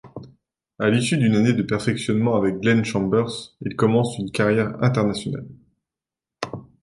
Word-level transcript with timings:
À 0.79 0.89
l’issue 0.89 1.19
d’une 1.19 1.35
année 1.35 1.53
de 1.53 1.61
perfectionnement 1.61 2.35
avec 2.35 2.55
Glenn 2.55 2.83
Chambers, 2.83 3.53
il 3.63 3.75
commence 3.75 4.17
une 4.17 4.31
carrière 4.31 4.81
internationale. 4.83 5.45